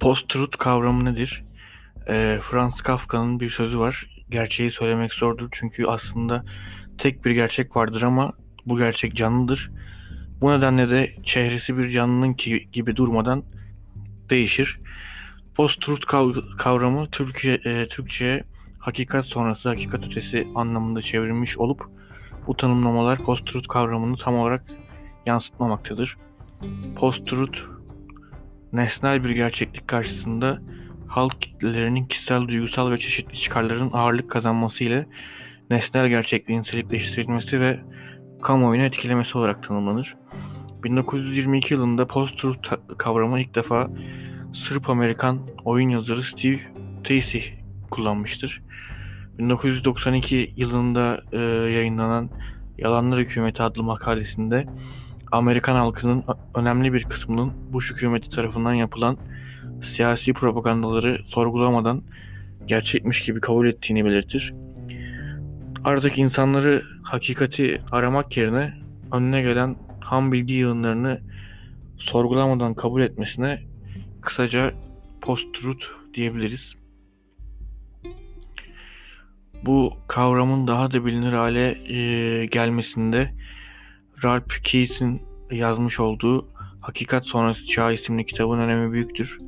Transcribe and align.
Post-truth 0.00 0.58
kavramı 0.58 1.04
nedir? 1.04 1.44
Eee, 2.08 2.40
Franz 2.50 2.82
Kafka'nın 2.82 3.40
bir 3.40 3.50
sözü 3.50 3.78
var. 3.78 4.06
Gerçeği 4.30 4.70
söylemek 4.70 5.14
zordur 5.14 5.48
çünkü 5.52 5.86
aslında 5.86 6.44
tek 6.98 7.24
bir 7.24 7.30
gerçek 7.30 7.76
vardır 7.76 8.02
ama 8.02 8.32
bu 8.66 8.78
gerçek 8.78 9.14
canlıdır. 9.16 9.70
Bu 10.40 10.50
nedenle 10.50 10.90
de 10.90 11.14
çehresi 11.22 11.78
bir 11.78 11.90
canlının 11.90 12.34
ki, 12.34 12.68
gibi 12.72 12.96
durmadan 12.96 13.44
değişir. 14.30 14.80
Post-truth 15.54 16.06
kav- 16.06 16.56
kavramı 16.56 17.10
Türkiye, 17.10 17.54
e, 17.54 17.88
Türkçe'ye 17.88 18.44
hakikat 18.78 19.26
sonrası, 19.26 19.68
hakikat 19.68 20.04
ötesi 20.04 20.48
anlamında 20.54 21.02
çevrilmiş 21.02 21.58
olup 21.58 21.82
bu 22.46 22.56
tanımlamalar 22.56 23.18
post-truth 23.18 23.68
kavramını 23.68 24.16
tam 24.16 24.34
olarak 24.34 24.64
yansıtmamaktadır. 25.26 26.16
Post-truth 26.96 27.77
nesnel 28.72 29.24
bir 29.24 29.30
gerçeklik 29.30 29.88
karşısında 29.88 30.58
halk 31.08 31.42
kitlelerinin 31.42 32.06
kişisel, 32.06 32.48
duygusal 32.48 32.90
ve 32.90 32.98
çeşitli 32.98 33.38
çıkarların 33.38 33.90
ağırlık 33.92 34.30
kazanması 34.30 34.84
ile 34.84 35.06
nesnel 35.70 36.08
gerçekliğin 36.08 36.62
silikleştirilmesi 36.62 37.60
ve 37.60 37.80
kamuoyunu 38.42 38.84
etkilemesi 38.84 39.38
olarak 39.38 39.62
tanımlanır. 39.68 40.16
1922 40.84 41.74
yılında 41.74 42.06
post-truth 42.06 42.76
kavramı 42.98 43.40
ilk 43.40 43.54
defa 43.54 43.90
Sırp-Amerikan 44.54 45.38
oyun 45.64 45.88
yazarı 45.88 46.22
Steve 46.22 46.60
Tracy 47.04 47.38
kullanmıştır. 47.90 48.62
1992 49.38 50.52
yılında 50.56 51.22
e, 51.32 51.38
yayınlanan 51.72 52.30
Yalanlar 52.78 53.20
Hükümeti 53.20 53.62
adlı 53.62 53.82
makalesinde 53.82 54.66
Amerikan 55.32 55.74
halkının 55.74 56.24
önemli 56.54 56.92
bir 56.92 57.04
kısmının 57.04 57.52
Bush 57.72 57.92
hükümeti 57.92 58.30
tarafından 58.30 58.74
yapılan 58.74 59.16
siyasi 59.82 60.32
propagandaları 60.32 61.20
sorgulamadan 61.26 62.02
gerçekmiş 62.66 63.24
gibi 63.24 63.40
kabul 63.40 63.66
ettiğini 63.66 64.04
belirtir. 64.04 64.54
Artık 65.84 66.18
insanları 66.18 66.82
hakikati 67.02 67.82
aramak 67.92 68.36
yerine 68.36 68.74
önüne 69.12 69.42
gelen 69.42 69.76
ham 70.00 70.32
bilgi 70.32 70.52
yığınlarını 70.52 71.20
sorgulamadan 71.98 72.74
kabul 72.74 73.02
etmesine 73.02 73.62
kısaca 74.20 74.72
post-truth 75.22 75.84
diyebiliriz. 76.14 76.74
Bu 79.64 79.92
kavramın 80.08 80.66
daha 80.66 80.92
da 80.92 81.06
bilinir 81.06 81.32
hale 81.32 81.92
e, 81.92 82.46
gelmesinde 82.46 83.34
Ralph 84.24 84.62
Keyes'in 84.62 85.22
yazmış 85.50 86.00
olduğu 86.00 86.48
Hakikat 86.80 87.26
Sonrası 87.26 87.66
Çağ 87.66 87.92
isimli 87.92 88.26
kitabın 88.26 88.58
önemi 88.58 88.92
büyüktür. 88.92 89.38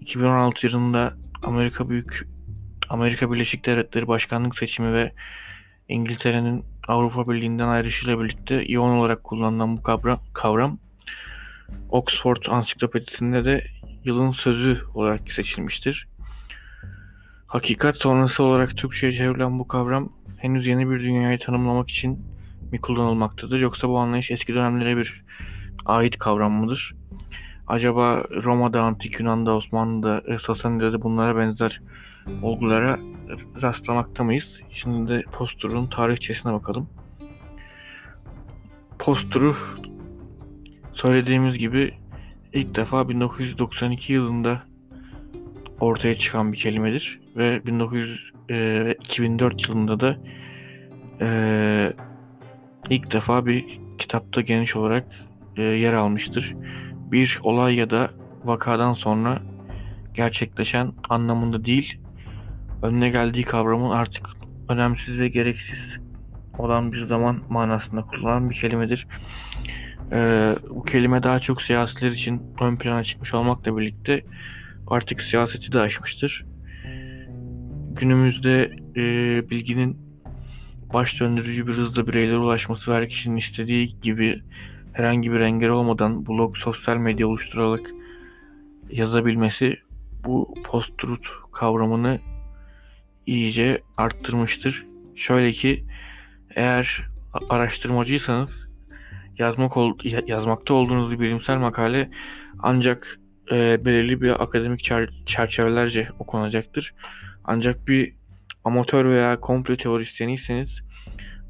2016 0.00 0.66
yılında 0.66 1.14
Amerika 1.42 1.88
Büyük 1.88 2.28
Amerika 2.88 3.32
Birleşik 3.32 3.66
Devletleri 3.66 4.08
Başkanlık 4.08 4.58
seçimi 4.58 4.92
ve 4.92 5.12
İngiltere'nin 5.88 6.64
Avrupa 6.88 7.28
Birliği'nden 7.28 7.68
ayrışıyla 7.68 8.20
birlikte 8.20 8.64
yoğun 8.68 8.98
olarak 8.98 9.24
kullanılan 9.24 9.76
bu 9.76 9.82
kavram, 9.82 10.20
kavram 10.32 10.78
Oxford 11.90 12.42
Ansiklopedisinde 12.48 13.44
de 13.44 13.64
yılın 14.04 14.32
sözü 14.32 14.80
olarak 14.94 15.32
seçilmiştir. 15.32 16.08
Hakikat 17.46 17.96
sonrası 17.96 18.42
olarak 18.42 18.76
Türkçe'ye 18.76 19.12
çevrilen 19.12 19.58
bu 19.58 19.68
kavram 19.68 20.12
henüz 20.38 20.66
yeni 20.66 20.90
bir 20.90 21.00
dünyayı 21.00 21.38
tanımlamak 21.38 21.90
için 21.90 22.37
mi 22.72 22.80
kullanılmaktadır 22.80 23.58
yoksa 23.58 23.88
bu 23.88 23.98
anlayış 23.98 24.30
eski 24.30 24.54
dönemlere 24.54 24.96
bir 24.96 25.24
ait 25.86 26.18
kavram 26.18 26.52
mıdır? 26.52 26.94
Acaba 27.66 28.24
Roma'da, 28.44 28.82
Antik 28.82 29.20
Yunan'da, 29.20 29.56
Osmanlı'da, 29.56 30.38
Sasani'de 30.38 31.02
bunlara 31.02 31.36
benzer 31.36 31.80
olgulara 32.42 32.98
rastlamakta 33.62 34.24
mıyız? 34.24 34.60
Şimdi 34.70 35.12
de 35.12 35.22
posturun 35.32 35.86
tarihçesine 35.86 36.52
bakalım. 36.52 36.88
Posturu 38.98 39.56
söylediğimiz 40.92 41.58
gibi 41.58 41.94
ilk 42.52 42.74
defa 42.74 43.08
1992 43.08 44.12
yılında 44.12 44.62
ortaya 45.80 46.18
çıkan 46.18 46.52
bir 46.52 46.58
kelimedir 46.58 47.20
ve 47.36 47.66
1900 47.66 48.32
e, 48.50 48.94
2004 49.04 49.68
yılında 49.68 50.00
da 50.00 50.16
e, 51.20 51.92
ilk 52.90 53.12
defa 53.12 53.46
bir 53.46 53.80
kitapta 53.98 54.40
geniş 54.40 54.76
olarak 54.76 55.06
e, 55.56 55.62
yer 55.62 55.92
almıştır. 55.92 56.54
Bir 57.12 57.40
olay 57.42 57.74
ya 57.74 57.90
da 57.90 58.10
vakadan 58.44 58.94
sonra 58.94 59.42
gerçekleşen 60.14 60.92
anlamında 61.08 61.64
değil, 61.64 61.98
önüne 62.82 63.10
geldiği 63.10 63.44
kavramın 63.44 63.90
artık 63.90 64.28
önemsiz 64.68 65.18
ve 65.18 65.28
gereksiz 65.28 65.78
olan 66.58 66.92
bir 66.92 67.06
zaman 67.06 67.42
manasında 67.48 68.02
kullanılan 68.02 68.50
bir 68.50 68.54
kelimedir. 68.54 69.06
Ee, 70.12 70.54
bu 70.70 70.84
kelime 70.84 71.22
daha 71.22 71.40
çok 71.40 71.62
siyasiler 71.62 72.10
için 72.10 72.42
ön 72.60 72.76
plana 72.76 73.04
çıkmış 73.04 73.34
olmakla 73.34 73.76
birlikte 73.76 74.24
artık 74.86 75.22
siyaseti 75.22 75.72
de 75.72 75.80
aşmıştır. 75.80 76.44
Günümüzde 77.92 78.70
e, 78.96 79.02
bilginin 79.50 80.07
baş 80.92 81.20
döndürücü 81.20 81.66
bir 81.66 81.72
hızla 81.72 82.06
bireylere 82.06 82.36
ulaşması 82.36 82.90
ve 82.90 82.96
her 82.96 83.08
kişinin 83.08 83.36
istediği 83.36 84.00
gibi 84.00 84.42
herhangi 84.92 85.32
bir 85.32 85.40
engel 85.40 85.70
olmadan 85.70 86.26
blog, 86.26 86.56
sosyal 86.56 86.96
medya 86.96 87.28
oluşturarak 87.28 87.90
yazabilmesi 88.90 89.76
bu 90.24 90.54
post-truth 90.64 91.28
kavramını 91.52 92.20
iyice 93.26 93.82
arttırmıştır. 93.96 94.86
Şöyle 95.16 95.52
ki 95.52 95.84
eğer 96.54 97.02
araştırmacıysanız 97.48 98.68
yazmak 99.38 99.76
ol, 99.76 99.98
yazmakta 100.26 100.74
olduğunuz 100.74 101.20
bilimsel 101.20 101.56
makale 101.56 102.10
ancak 102.58 103.20
e, 103.52 103.84
belirli 103.84 104.20
bir 104.20 104.42
akademik 104.42 104.80
çer- 104.80 105.26
çerçevelerce 105.26 106.08
okunacaktır. 106.18 106.94
Ancak 107.44 107.88
bir 107.88 108.17
amatör 108.68 109.04
veya 109.04 109.40
komplo 109.40 109.76
teorisyeniyseniz 109.76 110.80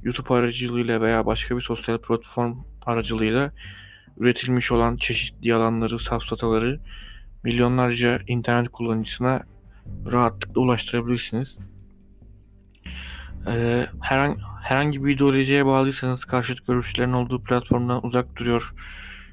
YouTube 0.02 0.34
aracılığıyla 0.34 1.00
veya 1.00 1.26
başka 1.26 1.56
bir 1.56 1.62
sosyal 1.62 1.98
platform 1.98 2.56
aracılığıyla 2.86 3.52
üretilmiş 4.18 4.72
olan 4.72 4.96
çeşitli 4.96 5.48
yalanları, 5.48 5.98
safsataları 5.98 6.80
milyonlarca 7.44 8.20
internet 8.26 8.68
kullanıcısına 8.68 9.42
rahatlıkla 10.12 10.60
ulaştırabilirsiniz. 10.60 11.58
Ee, 13.46 13.86
herhangi, 14.02 14.40
herhangi 14.62 15.04
bir 15.04 15.14
ideolojiye 15.14 15.66
bağlıysanız 15.66 16.24
karşıt 16.24 16.66
görüşlerin 16.66 17.12
olduğu 17.12 17.44
platformdan 17.44 18.06
uzak 18.06 18.36
duruyor. 18.36 18.74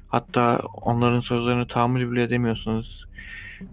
Hatta 0.08 0.62
onların 0.82 1.20
sözlerini 1.20 1.68
tahammül 1.68 2.12
bile 2.12 2.22
edemiyorsunuz. 2.22 3.06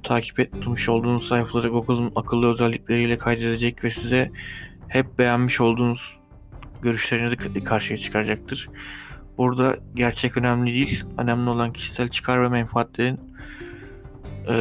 Takip 0.03 0.39
etmiş 0.39 0.89
olduğunuz 0.89 1.27
sayfaları 1.27 1.67
Google'ın 1.67 2.11
akıllı 2.15 2.51
özellikleriyle 2.51 3.17
kaydedecek 3.17 3.83
ve 3.83 3.91
size 3.91 4.31
hep 4.87 5.19
beğenmiş 5.19 5.61
olduğunuz 5.61 6.17
görüşlerinizi 6.81 7.63
karşıya 7.63 7.97
çıkaracaktır. 7.97 8.69
Burada 9.37 9.77
gerçek 9.95 10.37
önemli 10.37 10.73
değil. 10.73 11.03
Önemli 11.17 11.49
olan 11.49 11.73
kişisel 11.73 12.09
çıkar 12.09 12.43
ve 12.43 12.49
menfaatlerin 12.49 13.19
e, 14.49 14.55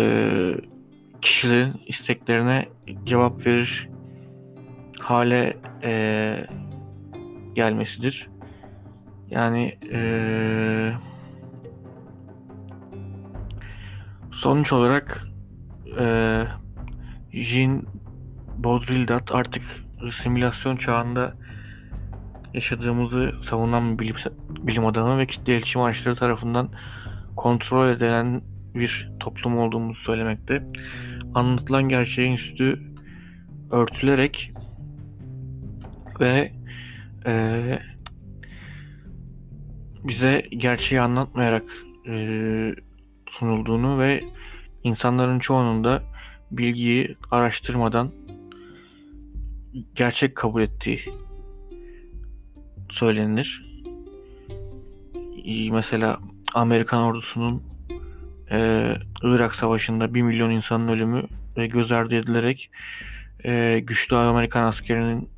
kişilerin 1.23 1.73
isteklerine 1.87 2.69
cevap 3.05 3.47
verir 3.47 3.89
hale 4.99 5.57
e, 5.83 6.47
gelmesidir. 7.55 8.29
Yani 9.31 9.79
e, 9.93 10.93
sonuç 14.43 14.73
olarak 14.73 15.29
e, 15.99 16.05
Jean 17.33 17.83
Baudrillard 18.57 19.29
artık 19.33 19.63
simülasyon 20.23 20.77
çağında 20.77 21.35
yaşadığımızı 22.55 23.33
savunan 23.49 23.99
bilim, 23.99 24.17
bilim 24.49 24.87
adamı 24.87 25.19
ve 25.19 25.27
kitle 25.27 25.53
iletişim 25.53 25.81
araçları 25.81 26.17
tarafından 26.17 26.69
kontrol 27.37 27.89
edilen 27.89 28.43
bir 28.75 29.11
toplum 29.21 29.59
olduğumuzu 29.59 30.01
söylemekte. 30.01 30.63
Anlatılan 31.35 31.89
gerçeğin 31.89 32.33
üstü 32.33 32.83
örtülerek 33.71 34.53
ve 36.21 36.53
e, 37.27 37.63
bize 40.05 40.49
gerçeği 40.57 41.01
anlatmayarak 41.01 41.65
e, 42.09 42.75
sunulduğunu 43.39 43.99
ve 43.99 44.21
insanların 44.85 45.39
çoğunun 45.39 45.85
da 45.85 46.03
bilgiyi 46.51 47.17
araştırmadan 47.31 48.13
gerçek 49.95 50.37
kabul 50.37 50.63
ettiği 50.63 51.05
söylenir. 52.91 53.73
Mesela 55.71 56.19
Amerikan 56.55 57.03
ordusunun 57.03 57.63
e, 58.51 58.89
Irak 59.23 59.55
Savaşı'nda 59.55 60.15
1 60.15 60.23
milyon 60.23 60.51
insanın 60.51 60.89
ölümü 60.89 61.23
e, 61.57 61.67
göz 61.67 61.93
ardı 61.93 62.15
edilerek 62.15 62.71
e, 63.45 63.81
güçlü 63.81 64.17
Amerikan 64.17 64.63
askerinin 64.63 65.29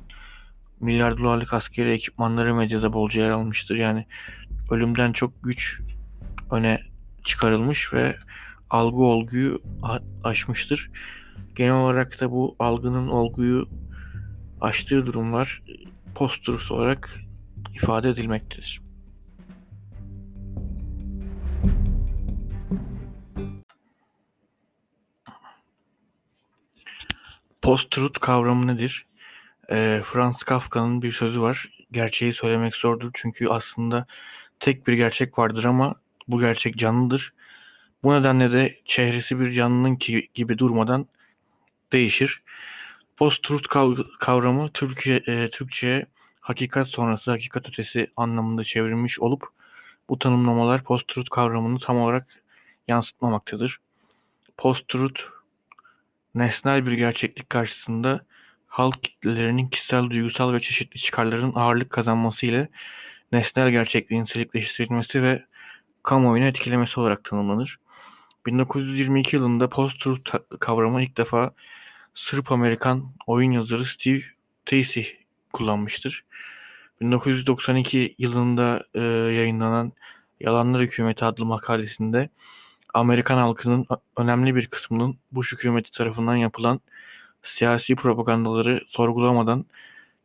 milyar 0.79 1.17
dolarlık 1.17 1.53
askeri 1.53 1.91
ekipmanları 1.91 2.55
medyada 2.55 2.93
bolca 2.93 3.21
yer 3.21 3.29
almıştır. 3.29 3.75
Yani 3.75 4.05
ölümden 4.71 5.11
çok 5.11 5.43
güç 5.43 5.79
öne 6.51 6.79
çıkarılmış 7.25 7.93
ve 7.93 8.17
algı 8.69 9.03
olguyu 9.03 9.61
aşmıştır. 10.23 10.91
Genel 11.55 11.73
olarak 11.73 12.21
da 12.21 12.31
bu 12.31 12.55
algının 12.59 13.07
olguyu 13.07 13.69
aştığı 14.61 15.05
durumlar 15.05 15.61
post 16.15 16.49
olarak 16.71 17.19
ifade 17.73 18.09
edilmektedir. 18.09 18.81
Post-truth 27.61 28.19
kavramı 28.19 28.67
nedir? 28.67 29.05
E, 29.71 30.01
Franz 30.05 30.43
Kafka'nın 30.43 31.01
bir 31.01 31.11
sözü 31.11 31.41
var. 31.41 31.69
Gerçeği 31.91 32.33
söylemek 32.33 32.75
zordur 32.75 33.11
çünkü 33.13 33.47
aslında 33.47 34.05
tek 34.59 34.87
bir 34.87 34.93
gerçek 34.93 35.39
vardır 35.39 35.63
ama 35.63 35.95
bu 36.27 36.39
gerçek 36.39 36.77
canlıdır. 36.77 37.33
Bu 38.03 38.13
nedenle 38.13 38.51
de 38.51 38.79
çehresi 38.85 39.39
bir 39.39 39.53
canlının 39.53 39.95
ki, 39.95 40.29
gibi 40.33 40.57
durmadan 40.57 41.07
değişir. 41.93 42.41
Post-truth 43.17 43.67
kavramı 44.19 44.69
Türkiye, 44.73 45.17
e, 45.27 45.49
Türkçe'ye 45.49 46.05
hakikat 46.39 46.87
sonrası, 46.87 47.31
hakikat 47.31 47.69
ötesi 47.69 48.11
anlamında 48.17 48.63
çevrilmiş 48.63 49.19
olup 49.19 49.43
bu 50.09 50.19
tanımlamalar 50.19 50.83
post-truth 50.83 51.29
kavramını 51.29 51.79
tam 51.79 51.97
olarak 51.97 52.27
yansıtmamaktadır. 52.87 53.79
Post-truth 54.57 55.21
nesnel 56.35 56.85
bir 56.85 56.91
gerçeklik 56.91 57.49
karşısında 57.49 58.25
halk 58.67 59.03
kitlelerinin 59.03 59.67
kişisel, 59.67 60.09
duygusal 60.09 60.53
ve 60.53 60.61
çeşitli 60.61 60.99
çıkarların 60.99 61.53
ağırlık 61.55 61.89
kazanması 61.89 62.45
ile 62.45 62.69
nesnel 63.31 63.69
gerçekliğin 63.71 64.25
silikleştirilmesi 64.25 65.23
ve 65.23 65.45
kamuoyunu 66.05 66.47
etkilemesi 66.47 66.99
olarak 66.99 67.23
tanımlanır. 67.23 67.79
1922 68.45 69.35
yılında 69.35 69.69
post-truth 69.69 70.31
kavramı 70.59 71.03
ilk 71.03 71.17
defa 71.17 71.51
Sırp-Amerikan 72.15 73.03
oyun 73.27 73.51
yazarı 73.51 73.85
Steve 73.85 74.21
Tracy 74.65 75.01
kullanmıştır. 75.53 76.23
1992 77.01 78.15
yılında 78.17 78.83
e, 78.93 78.99
yayınlanan 79.35 79.93
Yalanlar 80.39 80.81
Hükümeti 80.81 81.25
adlı 81.25 81.45
makalesinde 81.45 82.29
Amerikan 82.93 83.37
halkının 83.37 83.87
önemli 84.17 84.55
bir 84.55 84.67
kısmının 84.67 85.17
Bush 85.31 85.53
hükümeti 85.53 85.91
tarafından 85.91 86.35
yapılan 86.35 86.79
siyasi 87.43 87.95
propagandaları 87.95 88.81
sorgulamadan 88.87 89.65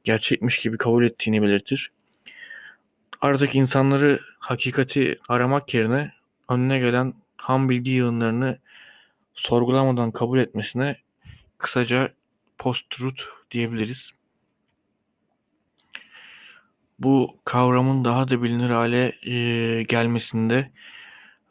gerçekmiş 0.04 0.58
gibi 0.58 0.78
kabul 0.78 1.04
ettiğini 1.04 1.42
belirtir. 1.42 1.92
Artık 3.20 3.54
insanları 3.54 4.20
hakikati 4.40 5.18
aramak 5.28 5.74
yerine 5.74 6.12
önüne 6.48 6.78
gelen 6.78 7.14
ham 7.36 7.68
bilgi 7.68 7.90
yığınlarını 7.90 8.58
sorgulamadan 9.34 10.10
kabul 10.10 10.38
etmesine 10.38 10.96
kısaca 11.58 12.12
post-truth 12.58 13.22
diyebiliriz. 13.50 14.10
Bu 16.98 17.36
kavramın 17.44 18.04
daha 18.04 18.28
da 18.28 18.42
bilinir 18.42 18.70
hale 18.70 19.12
e, 19.22 19.82
gelmesinde 19.82 20.70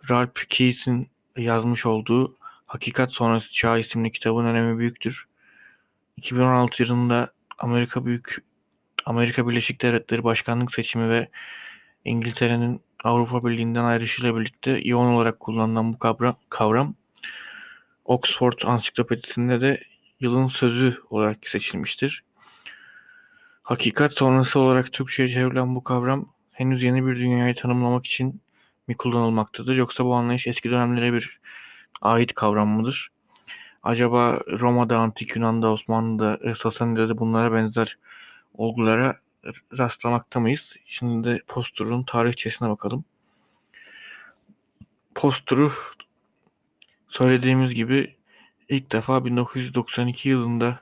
Ralph 0.09 0.45
Keys'in 0.49 1.09
yazmış 1.37 1.85
olduğu 1.85 2.37
Hakikat 2.65 3.13
Sonrası 3.13 3.53
Çağ 3.53 3.77
isimli 3.77 4.11
kitabın 4.11 4.45
önemi 4.45 4.79
büyüktür. 4.79 5.27
2016 6.17 6.83
yılında 6.83 7.33
Amerika 7.57 8.05
Büyük 8.05 8.43
Amerika 9.05 9.47
Birleşik 9.47 9.81
Devletleri 9.81 10.23
Başkanlık 10.23 10.73
seçimi 10.73 11.09
ve 11.09 11.29
İngiltere'nin 12.09 12.81
Avrupa 13.03 13.45
Birliği'nden 13.45 13.83
ayrışıyla 13.83 14.35
birlikte 14.35 14.81
yoğun 14.83 15.13
olarak 15.13 15.39
kullanılan 15.39 15.93
bu 15.93 15.99
kavram, 15.99 16.35
kavram 16.49 16.95
Oxford 18.05 18.61
Ansiklopedisinde 18.65 19.61
de 19.61 19.83
yılın 20.19 20.47
sözü 20.47 20.97
olarak 21.09 21.37
seçilmiştir. 21.47 22.23
Hakikat 23.63 24.13
sonrası 24.13 24.59
olarak 24.59 24.93
Türkçe'ye 24.93 25.29
çevrilen 25.29 25.75
bu 25.75 25.83
kavram 25.83 26.25
henüz 26.51 26.83
yeni 26.83 27.07
bir 27.07 27.15
dünyayı 27.15 27.55
tanımlamak 27.55 28.05
için 28.05 28.41
mi 28.87 28.97
kullanılmaktadır 28.97 29.75
yoksa 29.75 30.05
bu 30.05 30.13
anlayış 30.13 30.47
eski 30.47 30.71
dönemlere 30.71 31.13
bir 31.13 31.39
ait 32.01 32.33
kavram 32.35 32.67
mıdır? 32.67 33.11
Acaba 33.83 34.39
Roma'da, 34.47 34.97
Antik 34.97 35.35
Yunan'da, 35.35 35.71
Osmanlı'da, 35.71 36.55
Sasani'de 36.55 37.09
de 37.09 37.17
bunlara 37.17 37.53
benzer 37.53 37.97
olgulara 38.53 39.15
rastlamakta 39.77 40.39
mıyız? 40.39 40.73
Şimdi 40.85 41.27
de 41.27 41.41
Postur'un 41.47 42.03
tarihçesine 42.03 42.69
bakalım. 42.69 43.05
Postur'u 45.15 45.71
söylediğimiz 47.07 47.73
gibi 47.73 48.15
ilk 48.69 48.91
defa 48.91 49.25
1992 49.25 50.29
yılında 50.29 50.79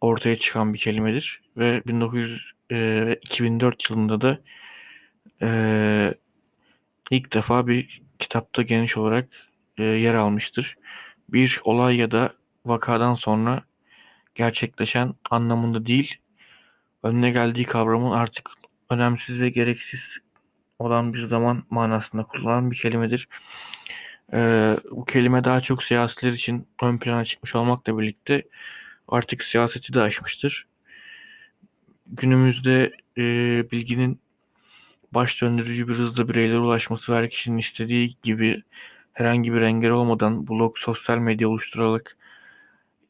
ortaya 0.00 0.38
çıkan 0.38 0.74
bir 0.74 0.78
kelimedir 0.78 1.40
ve 1.56 1.82
1900 1.86 2.52
e, 2.72 3.16
2004 3.22 3.90
yılında 3.90 4.20
da 4.20 4.38
e, 5.42 6.14
ilk 7.10 7.34
defa 7.34 7.66
bir 7.66 8.02
kitapta 8.18 8.62
geniş 8.62 8.96
olarak 8.96 9.28
e, 9.78 9.84
yer 9.84 10.14
almıştır. 10.14 10.76
Bir 11.28 11.60
olay 11.64 11.96
ya 11.96 12.10
da 12.10 12.34
vakadan 12.66 13.14
sonra 13.14 13.62
gerçekleşen 14.34 15.14
anlamında 15.30 15.86
değil, 15.86 16.18
önüne 17.04 17.30
geldiği 17.30 17.64
kavramın 17.64 18.10
artık 18.10 18.50
önemsiz 18.90 19.40
ve 19.40 19.50
gereksiz 19.50 20.00
olan 20.78 21.14
bir 21.14 21.26
zaman 21.26 21.64
manasında 21.70 22.22
kullanılan 22.22 22.70
bir 22.70 22.76
kelimedir. 22.76 23.28
Ee, 24.32 24.76
bu 24.90 25.04
kelime 25.04 25.44
daha 25.44 25.60
çok 25.60 25.82
siyasiler 25.82 26.32
için 26.32 26.68
ön 26.82 26.98
plana 26.98 27.24
çıkmış 27.24 27.54
olmakla 27.54 27.98
birlikte 27.98 28.42
artık 29.08 29.42
siyaseti 29.42 29.94
de 29.94 30.00
aşmıştır. 30.00 30.66
Günümüzde 32.06 32.92
e, 33.18 33.22
bilginin 33.70 34.20
baş 35.14 35.42
döndürücü 35.42 35.88
bir 35.88 35.94
hızla 35.94 36.28
bireylere 36.28 36.58
ulaşması 36.58 37.12
ve 37.12 37.16
her 37.16 37.30
kişinin 37.30 37.58
istediği 37.58 38.16
gibi 38.22 38.62
herhangi 39.12 39.52
bir 39.52 39.60
engel 39.60 39.90
olmadan 39.90 40.48
blog, 40.48 40.78
sosyal 40.78 41.18
medya 41.18 41.48
oluşturarak 41.48 42.16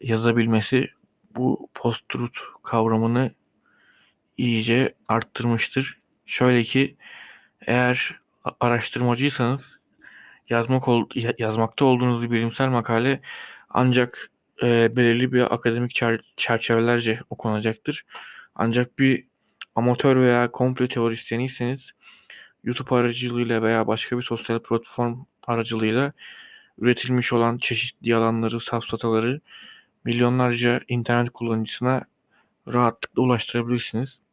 yazabilmesi 0.00 0.90
bu 1.36 1.68
post-truth 1.74 2.38
kavramını 2.62 3.30
iyice 4.38 4.94
arttırmıştır. 5.08 5.98
Şöyle 6.26 6.62
ki 6.64 6.96
eğer 7.66 8.20
araştırmacıysanız 8.60 9.78
yazmak 10.50 10.88
ol, 10.88 11.08
yazmakta 11.38 11.84
olduğunuz 11.84 12.22
bir 12.22 12.30
bilimsel 12.30 12.68
makale 12.68 13.20
ancak 13.70 14.30
e, 14.62 14.96
belirli 14.96 15.32
bir 15.32 15.54
akademik 15.54 15.92
çer- 15.92 16.22
çerçevelerce 16.36 17.20
okunacaktır. 17.30 18.04
Ancak 18.54 18.98
bir 18.98 19.24
amatör 19.74 20.16
veya 20.16 20.50
komplo 20.50 20.88
teorisyeniyseniz 20.88 21.90
YouTube 22.64 22.94
aracılığıyla 22.94 23.62
veya 23.62 23.86
başka 23.86 24.18
bir 24.18 24.22
sosyal 24.22 24.58
platform 24.58 25.24
aracılığıyla 25.46 26.12
üretilmiş 26.78 27.32
olan 27.32 27.58
çeşitli 27.58 28.10
yalanları, 28.10 28.60
safsataları 28.60 29.40
milyonlarca 30.04 30.80
internet 30.88 31.30
kullanıcısına 31.30 32.04
rahatlıkla 32.68 33.22
ulaştırabilirsiniz. 33.22 34.23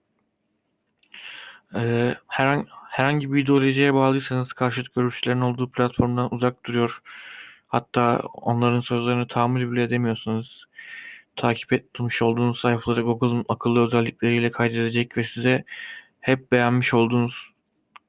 Ee, 1.75 2.15
herhangi, 2.27 2.67
herhangi 2.89 3.33
bir 3.33 3.43
ideolojiye 3.43 3.93
bağlıysanız 3.93 4.53
karşıt 4.53 4.95
görüşlerin 4.95 5.41
olduğu 5.41 5.71
platformdan 5.71 6.33
uzak 6.33 6.65
duruyor. 6.65 7.01
Hatta 7.67 8.19
onların 8.33 8.79
sözlerini 8.81 9.27
tahammül 9.27 9.71
bile 9.71 9.83
edemiyorsunuz. 9.83 10.65
Takip 11.35 11.73
etmiş 11.73 12.21
olduğunuz 12.21 12.59
sayfaları 12.59 13.01
Google'ın 13.01 13.45
akıllı 13.49 13.85
özellikleriyle 13.85 14.51
kaydedecek 14.51 15.17
ve 15.17 15.23
size 15.23 15.63
hep 16.19 16.51
beğenmiş 16.51 16.93
olduğunuz 16.93 17.51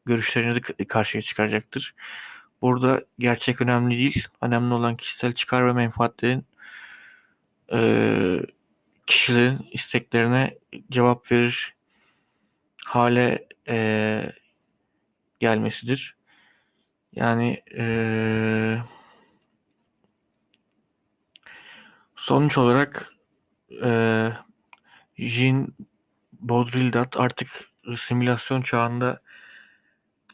görüşlerinizi 0.07 0.61
karşıya 0.89 1.23
çıkaracaktır. 1.23 1.95
Burada 2.63 3.03
gerçek 3.19 3.61
önemli 3.61 3.99
değil. 3.99 4.29
Önemli 4.41 4.75
olan 4.75 4.97
kişisel 4.97 5.35
çıkar 5.35 5.67
ve 5.67 5.73
menfaatlerin 5.73 6.45
e, 7.73 7.81
kişilerin 9.07 9.69
isteklerine 9.73 10.59
cevap 10.91 11.33
verir 11.33 11.75
hale 12.85 13.49
e, 13.69 14.33
gelmesidir. 15.41 16.17
Yani 17.13 17.63
e, 17.77 17.85
sonuç 22.17 22.59
olarak 22.59 23.13
e, 23.85 23.91
Jean 25.19 25.69
Baudrillard 26.33 27.13
artık 27.17 27.49
simülasyon 27.99 28.63
çağında 28.63 29.21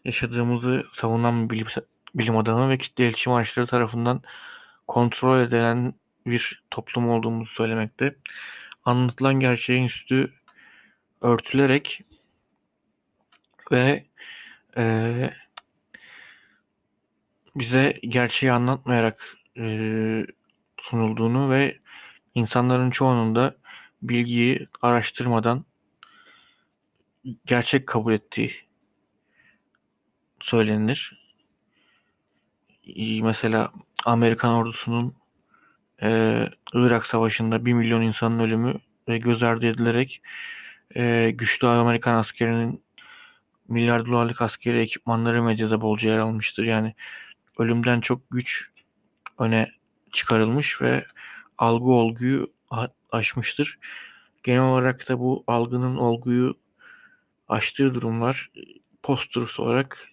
yaşadığımızı 0.05 0.87
savunan 0.93 1.51
bir 1.51 1.67
bilim 2.15 2.37
adamı 2.37 2.71
ve 2.71 2.79
kitle 2.79 3.05
iletişim 3.05 3.33
araçları 3.33 3.67
tarafından 3.67 4.23
kontrol 4.87 5.41
edilen 5.41 5.95
bir 6.27 6.63
toplum 6.71 7.11
olduğumuzu 7.11 7.53
söylemekte. 7.53 8.17
Anlatılan 8.85 9.41
gerçeğin 9.41 9.85
üstü 9.85 10.33
örtülerek 11.21 12.01
ve 13.73 14.05
e, 14.77 15.31
bize 17.57 17.99
gerçeği 18.03 18.53
anlatmayarak 18.53 19.37
e, 19.57 20.27
sunulduğunu 20.81 21.51
ve 21.51 21.79
insanların 22.35 22.91
çoğunun 22.91 23.35
da 23.35 23.57
bilgiyi 24.03 24.69
araştırmadan 24.83 25.65
gerçek 27.47 27.87
kabul 27.87 28.13
ettiği 28.13 28.53
söylenir. 30.41 31.19
Mesela 33.23 33.73
Amerikan 34.05 34.55
ordusunun 34.55 35.15
e, 36.03 36.09
Irak 36.73 37.07
Savaşı'nda 37.07 37.65
1 37.65 37.73
milyon 37.73 38.03
insanın 38.03 38.39
ölümü 38.39 38.75
ve 39.09 39.19
göz 39.19 39.43
ardı 39.43 39.67
edilerek 39.67 40.23
e, 40.97 41.31
güçlü 41.31 41.67
Amerikan 41.67 42.15
askerinin 42.15 42.83
milyar 43.69 44.07
dolarlık 44.07 44.43
askeri 44.43 44.79
ekipmanları 44.79 45.43
medyada 45.43 45.81
bolca 45.81 46.11
yer 46.11 46.19
almıştır. 46.19 46.65
Yani 46.65 46.95
ölümden 47.59 48.01
çok 48.01 48.31
güç 48.31 48.71
öne 49.39 49.73
çıkarılmış 50.13 50.83
ve 50.83 51.07
algı 51.59 51.91
olguyu 51.91 52.53
aşmıştır. 53.13 53.79
Genel 54.43 54.63
olarak 54.63 55.09
da 55.09 55.19
bu 55.19 55.45
algının 55.47 55.97
olguyu 55.97 56.55
aştığı 57.49 57.95
durumlar 57.95 58.51
post 59.03 59.37
olarak 59.59 60.09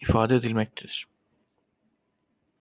ifade 0.00 0.36
edilmektedir. 0.36 1.06